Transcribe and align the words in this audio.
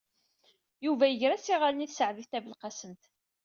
Yuba 0.85 1.05
iger-as 1.07 1.47
iɣallen 1.53 1.85
i 1.85 1.87
Taseɛdit 1.89 2.29
Tabelqasemt. 2.31 3.03